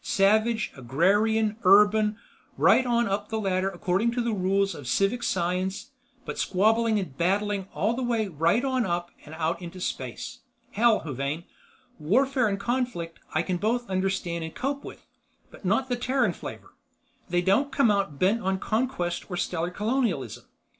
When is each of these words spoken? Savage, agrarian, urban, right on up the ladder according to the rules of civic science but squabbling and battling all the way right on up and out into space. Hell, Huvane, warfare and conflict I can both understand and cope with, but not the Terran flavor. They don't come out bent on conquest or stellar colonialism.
Savage, 0.03 0.71
agrarian, 0.75 1.57
urban, 1.63 2.17
right 2.57 2.87
on 2.87 3.07
up 3.07 3.29
the 3.29 3.39
ladder 3.39 3.69
according 3.69 4.09
to 4.13 4.19
the 4.21 4.33
rules 4.33 4.73
of 4.73 4.87
civic 4.87 5.21
science 5.21 5.91
but 6.25 6.39
squabbling 6.39 6.97
and 6.97 7.15
battling 7.19 7.67
all 7.71 7.93
the 7.93 8.01
way 8.01 8.27
right 8.27 8.65
on 8.65 8.83
up 8.83 9.11
and 9.25 9.35
out 9.35 9.61
into 9.61 9.79
space. 9.79 10.39
Hell, 10.71 11.01
Huvane, 11.01 11.43
warfare 11.99 12.47
and 12.47 12.59
conflict 12.59 13.19
I 13.35 13.43
can 13.43 13.57
both 13.57 13.87
understand 13.87 14.43
and 14.43 14.55
cope 14.55 14.83
with, 14.83 15.05
but 15.51 15.65
not 15.65 15.87
the 15.87 15.95
Terran 15.95 16.33
flavor. 16.33 16.73
They 17.29 17.43
don't 17.43 17.71
come 17.71 17.91
out 17.91 18.17
bent 18.17 18.41
on 18.41 18.57
conquest 18.57 19.29
or 19.29 19.37
stellar 19.37 19.69
colonialism. 19.69 20.45